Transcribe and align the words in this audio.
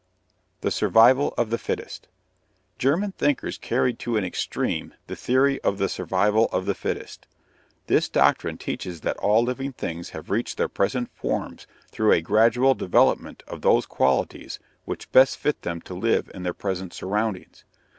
THE 0.61 0.71
SURVIVAL 0.71 1.35
OF 1.37 1.51
THE 1.51 1.59
FITTEST. 1.59 2.07
German 2.79 3.11
thinkers 3.11 3.59
carried 3.59 3.99
to 3.99 4.17
an 4.17 4.25
extreme 4.25 4.95
the 5.05 5.15
theory 5.15 5.61
of 5.61 5.77
the 5.77 5.87
survival 5.87 6.45
of 6.51 6.65
the 6.65 6.73
fittest. 6.73 7.27
This 7.85 8.09
doctrine 8.09 8.57
teaches 8.57 9.01
that 9.01 9.15
all 9.17 9.43
living 9.43 9.73
things 9.73 10.09
have 10.09 10.31
reached 10.31 10.57
their 10.57 10.67
present 10.69 11.11
forms 11.13 11.67
through 11.91 12.13
a 12.13 12.21
gradual 12.21 12.73
development 12.73 13.43
of 13.47 13.61
those 13.61 13.85
qualities 13.85 14.57
which 14.85 15.11
best 15.11 15.37
fit 15.37 15.61
them 15.61 15.81
to 15.81 15.93
live 15.93 16.31
in 16.33 16.41
their 16.41 16.55
present 16.55 16.95
surroundings. 16.95 17.63